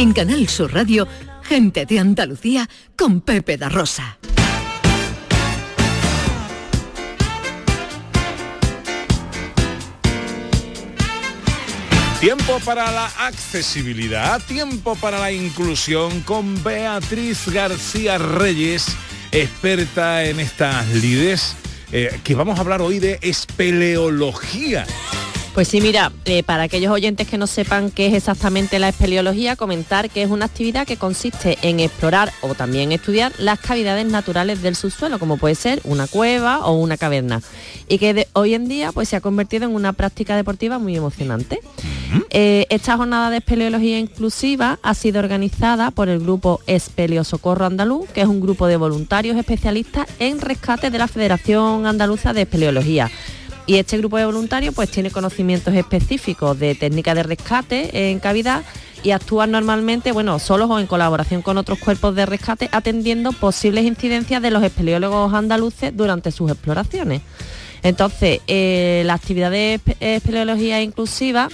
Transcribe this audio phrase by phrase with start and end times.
[0.00, 1.06] En Canal Sur Radio,
[1.42, 2.66] gente de Andalucía
[2.96, 4.16] con Pepe da Rosa.
[12.18, 18.86] Tiempo para la accesibilidad, tiempo para la inclusión con Beatriz García Reyes,
[19.32, 21.56] experta en estas lides,
[21.92, 24.86] eh, que vamos a hablar hoy de espeleología.
[25.54, 29.56] Pues sí, mira, eh, para aquellos oyentes que no sepan qué es exactamente la espeleología,
[29.56, 34.62] comentar que es una actividad que consiste en explorar o también estudiar las cavidades naturales
[34.62, 37.42] del subsuelo, como puede ser una cueva o una caverna,
[37.88, 41.58] y que hoy en día pues, se ha convertido en una práctica deportiva muy emocionante.
[42.30, 48.08] Eh, esta jornada de espeleología inclusiva ha sido organizada por el grupo Espeleo Socorro Andaluz,
[48.10, 53.10] que es un grupo de voluntarios especialistas en rescate de la Federación Andaluza de Espeleología
[53.70, 58.64] y este grupo de voluntarios pues tiene conocimientos específicos de técnica de rescate en cavidad
[59.04, 63.84] y actúan normalmente, bueno, solos o en colaboración con otros cuerpos de rescate atendiendo posibles
[63.84, 67.22] incidencias de los espeleólogos andaluces durante sus exploraciones.
[67.84, 71.48] Entonces, eh, la actividad de espeleología inclusiva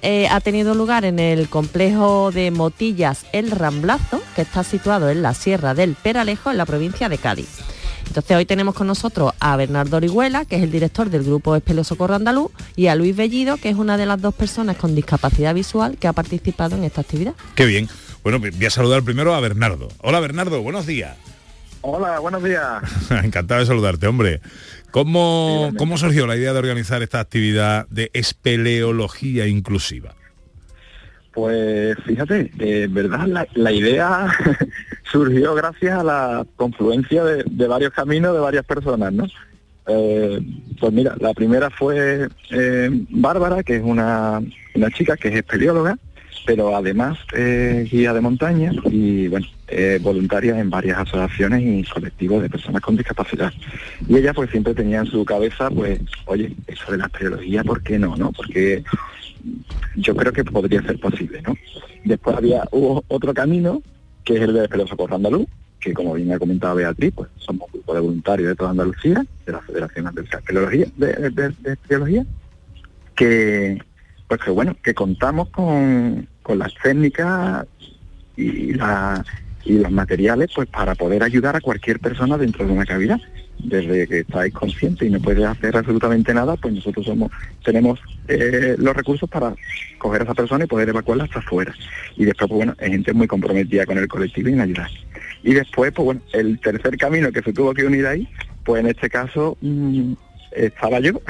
[0.00, 5.20] eh, ha tenido lugar en el complejo de Motillas El Ramblazo, que está situado en
[5.20, 7.71] la Sierra del Peralejo, en la provincia de Cádiz.
[8.12, 11.82] Entonces hoy tenemos con nosotros a Bernardo Orihuela, que es el director del grupo Espeleo
[11.82, 15.54] Socorro Andaluz, y a Luis Bellido, que es una de las dos personas con discapacidad
[15.54, 17.32] visual que ha participado en esta actividad.
[17.54, 17.88] Qué bien.
[18.22, 19.88] Bueno, voy a saludar primero a Bernardo.
[20.02, 21.16] Hola Bernardo, buenos días.
[21.80, 22.82] Hola, buenos días.
[23.24, 24.42] Encantado de saludarte, hombre.
[24.90, 30.16] ¿Cómo, ¿Cómo surgió la idea de organizar esta actividad de espeleología inclusiva?
[31.32, 32.50] Pues fíjate,
[32.90, 34.28] verdad la, idea
[35.10, 39.26] surgió gracias a la confluencia de, varios caminos de varias personas, ¿no?
[39.86, 40.40] Eh,
[40.78, 44.42] pues mira, la primera fue eh, Bárbara, que es una,
[44.94, 45.96] chica que es espeleóloga,
[46.44, 49.46] pero además guía de montaña y bueno,
[50.02, 53.52] voluntaria en varias asociaciones y colectivos de personas con discapacidad.
[54.06, 57.82] Y ella pues siempre tenía en su cabeza, pues, oye, eso de la espeleología, ¿por
[57.82, 58.16] qué no?
[58.16, 58.32] no?
[58.32, 58.84] Porque
[59.96, 61.56] yo creo que podría ser posible, ¿no?
[62.04, 63.82] Después había otro camino,
[64.24, 65.18] que es el de Espero Socorro
[65.80, 69.26] que como bien ha comentado Beatriz, pues somos un grupo de voluntarios de toda Andalucía,
[69.44, 70.40] de la Federación Andalucía
[70.96, 72.26] de de,
[73.16, 73.78] que
[74.28, 77.66] pues que bueno, que contamos con, con las técnicas
[78.36, 79.24] y la
[79.64, 83.20] y los materiales pues para poder ayudar a cualquier persona dentro de una cavidad
[83.58, 87.30] desde que estáis conscientes y no puedes hacer absolutamente nada, pues nosotros somos,
[87.64, 89.54] tenemos eh, los recursos para
[89.98, 91.74] coger a esa persona y poder evacuarla hasta afuera.
[92.16, 94.90] Y después, pues bueno, hay gente muy comprometida con el colectivo y en ayudar.
[95.42, 98.28] Y después, pues bueno, el tercer camino que se tuvo que unir ahí,
[98.64, 100.14] pues en este caso mm,
[100.52, 101.20] estaba yo,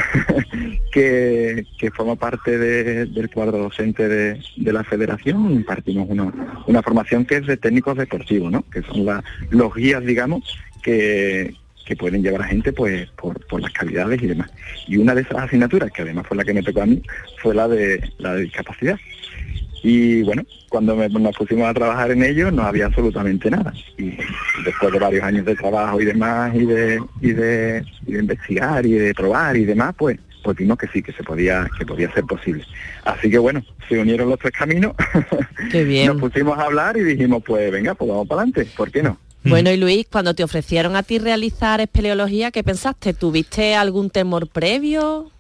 [0.93, 6.33] que, que forma parte del cuadro docente de, la federación, impartimos una,
[6.67, 8.65] una formación que es de técnicos deportivos, ¿no?
[8.71, 9.07] que son
[9.51, 11.55] los guías, digamos, que,
[11.85, 14.51] que pueden llevar a gente pues por, las calidades y demás.
[14.87, 17.03] Y una de esas asignaturas, que además fue la que me tocó a mí,
[17.43, 18.99] fue la de la de discapacidad.
[19.83, 23.73] Y bueno, cuando nos pusimos a trabajar en ello no había absolutamente nada.
[23.99, 24.17] Y
[24.65, 29.15] después de varios años de trabajo y demás, y de, y de, investigar y de
[29.15, 32.65] probar y demás, pues pues vimos que sí, que se podía, que podía ser posible.
[33.05, 34.93] Así que bueno, se unieron los tres caminos,
[35.71, 36.09] Qué bien.
[36.09, 39.19] nos pusimos a hablar y dijimos, pues venga, pues vamos para adelante, ¿por qué no?
[39.45, 43.13] Bueno, y Luis, cuando te ofrecieron a ti realizar espeleología, ¿qué pensaste?
[43.13, 45.31] ¿Tuviste algún temor previo?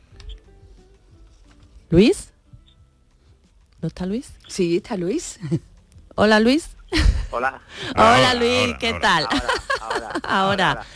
[1.88, 2.32] ¿Luis?
[3.80, 4.32] ¿No está Luis?
[4.48, 5.38] Sí, está Luis.
[6.16, 6.70] Hola, Luis.
[7.30, 7.60] Hola.
[7.96, 9.26] Hola, Luis, ¿qué tal?
[10.22, 10.84] Ahora.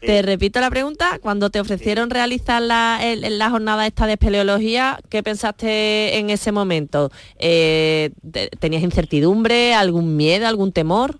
[0.00, 5.24] Te repito la pregunta, cuando te ofrecieron realizar la, la, jornada esta de espeleología, ¿qué
[5.24, 7.10] pensaste en ese momento?
[7.36, 8.12] Eh,
[8.60, 11.18] ¿Tenías incertidumbre, algún miedo, algún temor?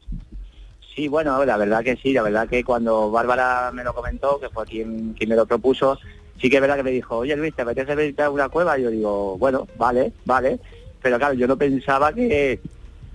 [0.99, 4.49] Sí, bueno, la verdad que sí, la verdad que cuando Bárbara me lo comentó, que
[4.49, 5.97] fue quien, quien me lo propuso,
[6.41, 8.77] sí que es verdad que me dijo, oye Luis, ¿te apetece visitar una cueva?
[8.77, 10.59] Y yo digo, bueno, vale, vale.
[11.01, 12.59] Pero claro, yo no pensaba que,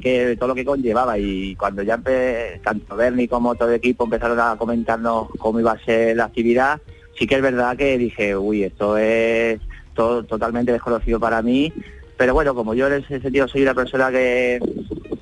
[0.01, 1.99] que todo lo que conllevaba y cuando ya
[2.63, 6.79] tanto Bernie como todo el equipo empezaron a comentarnos cómo iba a ser la actividad,
[7.19, 9.59] sí que es verdad que dije, uy, esto es
[9.93, 11.73] todo totalmente desconocido para mí,
[12.15, 14.61] pero bueno, como yo en ese sentido soy una persona que,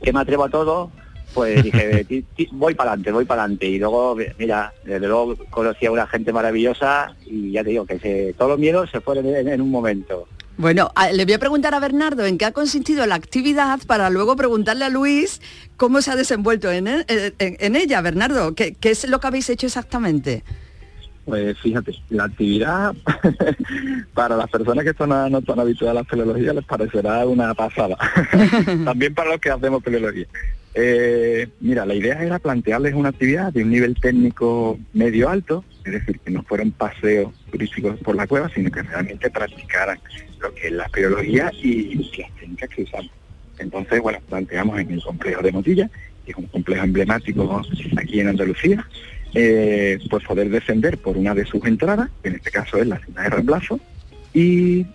[0.03, 0.91] que me atrevo a todo,
[1.33, 2.05] pues dije,
[2.51, 3.67] voy para adelante, voy para adelante.
[3.67, 8.33] Y luego, mira, desde luego conocí a una gente maravillosa y ya te digo que
[8.37, 10.27] todos los miedos se fueron en, un momento.
[10.57, 14.35] Bueno, le voy a preguntar a Bernardo en qué ha consistido la actividad para luego
[14.35, 15.41] preguntarle a Luis
[15.77, 16.87] cómo se ha desenvuelto en,
[17.37, 18.01] ella.
[18.01, 20.43] Bernardo, ¿qué, es lo que habéis hecho exactamente?
[21.25, 22.95] Pues fíjate, la actividad
[24.13, 27.95] para las personas que no, no están habituadas a la peleología les parecerá una pasada.
[28.85, 30.25] También para los que hacemos peleología.
[30.73, 35.91] Eh, mira, la idea era plantearles una actividad de un nivel técnico medio alto, es
[35.91, 40.00] decir, que no fueran paseos turísticos por la cueva, sino que realmente practicaran
[40.39, 43.12] lo que es la peleología y las técnicas que usamos.
[43.59, 45.89] Entonces, bueno, planteamos en el complejo de Motilla,
[46.25, 47.62] que es un complejo emblemático
[47.97, 48.88] aquí en Andalucía,
[49.33, 52.99] eh, pues poder descender por una de sus entradas, que en este caso es la
[52.99, 53.79] ciudad de reemplazo,
[54.33, 54.85] y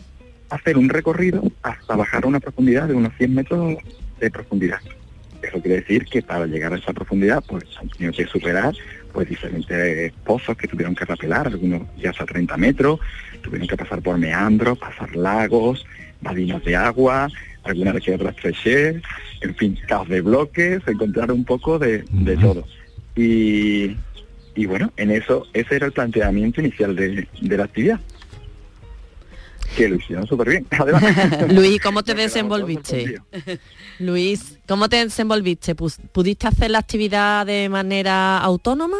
[0.51, 3.77] hacer un recorrido hasta bajar a una profundidad de unos 100 metros
[4.21, 4.81] de profundidad.
[5.43, 8.75] Eso quiere decir que para llegar a esa profundidad pues han tenido que superar
[9.13, 13.01] pues diferentes pozos que tuvieron que rapelar, algunos ya hasta 30 metros,
[13.43, 15.87] tuvieron que pasar por meandros, pasar lagos,
[16.21, 17.29] vadinos de agua,
[17.65, 22.67] algunas que otras en fin, caos de bloques, encontrar un poco de, de todo.
[23.15, 23.97] Y,
[24.57, 28.01] y bueno, en eso, ese era el planteamiento inicial de, de la actividad.
[29.77, 30.67] Que lo hicieron súper bien.
[30.71, 31.03] Además,
[31.53, 33.21] Luis, ¿cómo te desenvolviste?
[33.99, 35.75] Luis, ¿cómo te desenvolviste?
[35.75, 38.97] ¿Pudiste hacer la actividad de manera autónoma?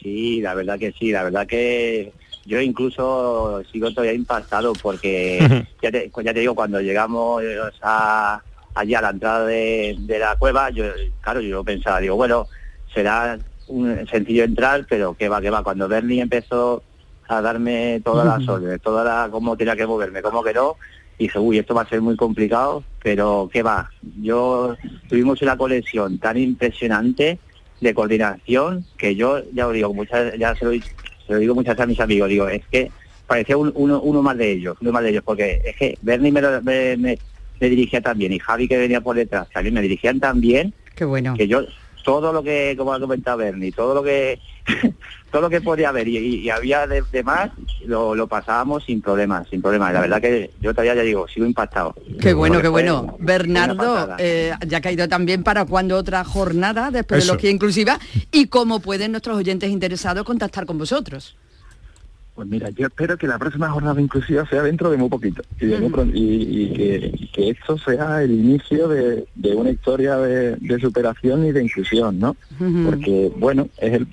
[0.00, 2.12] Sí, la verdad que sí, la verdad que
[2.46, 8.40] yo incluso sigo todavía impactado porque ya te, ya te digo, cuando llegamos eh, a,
[8.74, 10.84] allí a la entrada de, de la cueva, yo
[11.20, 12.46] claro, yo pensaba, digo, bueno,
[12.94, 13.38] será
[13.70, 15.62] un sencillo entrar, pero que va, que va.
[15.62, 16.82] Cuando Bernie empezó
[17.28, 20.76] a darme todas las órdenes, toda la, cómo tenía que moverme, cómo que no,
[21.18, 23.88] y dije, uy, esto va a ser muy complicado, pero qué va.
[24.20, 24.76] Yo
[25.08, 27.38] tuvimos una conexión tan impresionante
[27.80, 30.80] de coordinación que yo ya os digo muchas ya se lo, he-
[31.26, 32.90] se lo digo muchas veces a mis amigos digo es que
[33.26, 36.30] parecía un- uno, uno más de ellos uno más de ellos porque es que Bernie
[36.30, 37.18] me, lo- me, me-
[37.58, 41.06] me dirigía también y Javi que venía por detrás también me dirigían tan bien Qué
[41.06, 41.32] bueno.
[41.38, 41.62] que yo
[42.02, 44.38] todo lo que como ha comentado Bernie todo lo que
[45.30, 47.50] todo lo que podía haber y, y- y había de, de más
[47.86, 51.46] lo, lo pasábamos sin problemas sin problemas la verdad que yo todavía ya digo sigo
[51.46, 53.16] impactado Qué bueno, qué fue bueno.
[53.18, 57.14] Bernardo, eh, ya ha caído también para cuando otra jornada de Eso.
[57.14, 57.98] espeleología inclusiva
[58.32, 61.36] y cómo pueden nuestros oyentes interesados contactar con vosotros.
[62.40, 65.66] Pues mira, yo espero que la próxima jornada inclusiva sea dentro de muy poquito y,
[65.66, 70.16] de muy pron- y- y que, que esto sea el inicio de, de una historia
[70.16, 72.34] de, de superación y de inclusión, ¿no?
[72.86, 74.08] Porque, bueno, es, el,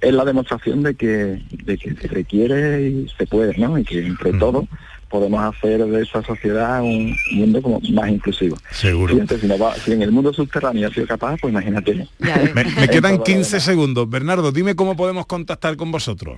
[0.00, 3.76] es la demostración de que, de que se requiere y se puede, ¿no?
[3.76, 4.66] Y que entre todos
[5.10, 8.56] podemos hacer de esa sociedad un mundo como más inclusivo.
[8.70, 9.12] Seguro.
[9.12, 11.94] Fíjate, si, no va- si en el mundo subterráneo ha sido capaz, pues imagínate.
[12.20, 13.64] Me, me quedan Todo lo 15 demás.
[13.64, 14.08] segundos.
[14.08, 16.36] Bernardo, dime cómo podemos contactar con vosotros.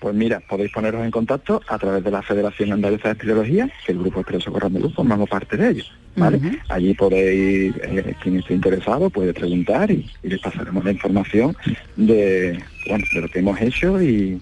[0.00, 3.92] Pues mira, podéis poneros en contacto a través de la Federación Andaluza de Espeleología, que
[3.92, 5.92] el Grupo Expreso Corre Andaluz formamos parte de ellos.
[6.16, 6.38] ¿vale?
[6.68, 11.56] Allí podéis, eh, quien esté interesado puede preguntar y, y les pasaremos la información
[11.96, 12.58] de,
[12.88, 14.40] bueno, de lo que hemos hecho y,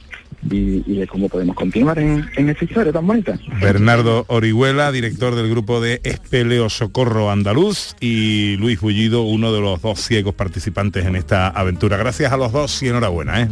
[0.51, 3.39] y- y de cómo podemos continuar en, en esta historia tan bonita.
[3.61, 9.81] Bernardo Orihuela, director del grupo de Espeleo Socorro Andaluz y Luis Bullido, uno de los
[9.81, 11.97] dos ciegos participantes en esta aventura.
[11.97, 13.43] Gracias a los dos y enhorabuena.
[13.43, 13.49] ¿eh?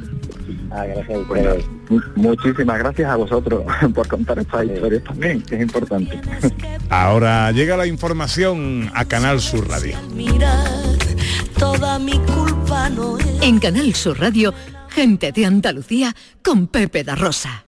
[0.72, 1.66] Ah, gracias a Bueno, ustedes.
[1.88, 3.64] mu- muchísimas gracias a vosotros
[3.94, 6.20] por contar estas historias también, que es importante.
[6.90, 9.96] Ahora llega la información a Canal Sur Radio.
[10.14, 10.66] mirar,
[11.58, 13.26] toda mi culpa no es.
[13.42, 14.54] En Canal Sur Radio,
[14.88, 17.66] gente de Andalucía con Pepe da Rosa.